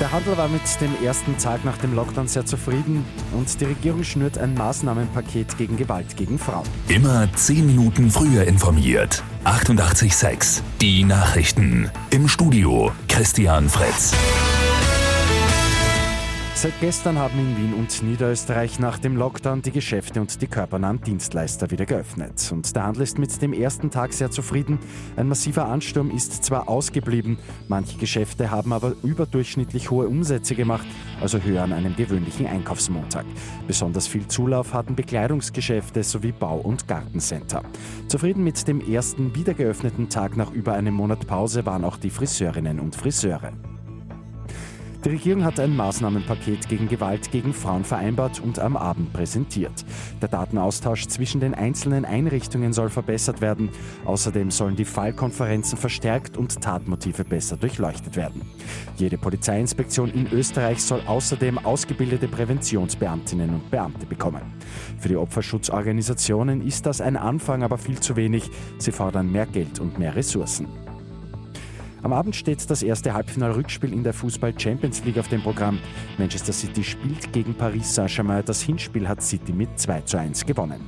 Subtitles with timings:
[0.00, 4.04] Der Handel war mit dem ersten Tag nach dem Lockdown sehr zufrieden und die Regierung
[4.04, 6.66] schnürt ein Maßnahmenpaket gegen Gewalt gegen Frauen.
[6.86, 9.24] Immer 10 Minuten früher informiert.
[9.44, 11.90] 88.6 Die Nachrichten.
[12.10, 14.14] Im Studio Christian Fretz.
[16.60, 21.00] Seit gestern haben in Wien und Niederösterreich nach dem Lockdown die Geschäfte und die körpernahen
[21.00, 22.50] Dienstleister wieder geöffnet.
[22.50, 24.80] Und der Handel ist mit dem ersten Tag sehr zufrieden.
[25.14, 27.38] Ein massiver Ansturm ist zwar ausgeblieben,
[27.68, 30.84] manche Geschäfte haben aber überdurchschnittlich hohe Umsätze gemacht,
[31.20, 33.24] also höher an einem gewöhnlichen Einkaufsmontag.
[33.68, 37.62] Besonders viel Zulauf hatten Bekleidungsgeschäfte sowie Bau- und Gartencenter.
[38.08, 42.80] Zufrieden mit dem ersten wiedergeöffneten Tag nach über einem Monat Pause waren auch die Friseurinnen
[42.80, 43.52] und Friseure.
[45.04, 49.84] Die Regierung hat ein Maßnahmenpaket gegen Gewalt gegen Frauen vereinbart und am Abend präsentiert.
[50.20, 53.70] Der Datenaustausch zwischen den einzelnen Einrichtungen soll verbessert werden.
[54.04, 58.42] Außerdem sollen die Fallkonferenzen verstärkt und Tatmotive besser durchleuchtet werden.
[58.96, 64.42] Jede Polizeiinspektion in Österreich soll außerdem ausgebildete Präventionsbeamtinnen und Beamte bekommen.
[64.98, 68.50] Für die Opferschutzorganisationen ist das ein Anfang, aber viel zu wenig.
[68.78, 70.87] Sie fordern mehr Geld und mehr Ressourcen.
[72.02, 75.78] Am Abend steht das erste Halbfinal-Rückspiel in der Fußball Champions League auf dem Programm.
[76.16, 78.44] Manchester City spielt gegen Paris Saint-Germain.
[78.44, 80.80] Das Hinspiel hat City mit 2 zu 1 gewonnen.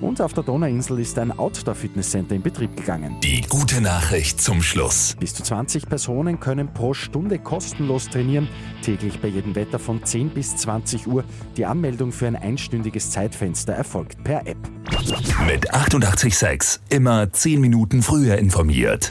[0.00, 3.16] Und auf der Donauinsel ist ein Outdoor-Fitnesscenter in Betrieb gegangen.
[3.22, 5.14] Die gute Nachricht zum Schluss.
[5.20, 8.48] Bis zu 20 Personen können pro Stunde kostenlos trainieren,
[8.82, 11.24] täglich bei jedem Wetter von 10 bis 20 Uhr.
[11.58, 14.58] Die Anmeldung für ein einstündiges Zeitfenster erfolgt per App.
[15.46, 19.10] Mit 886 immer 10 Minuten früher informiert.